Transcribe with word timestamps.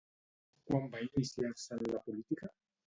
Quan 0.71 0.89
va 0.95 1.03
iniciar-se 1.09 1.79
en 1.81 1.87
la 1.95 2.05
política? 2.11 2.55